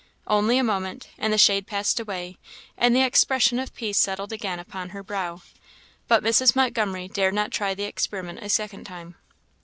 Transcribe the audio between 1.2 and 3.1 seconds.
the shade passed away, and the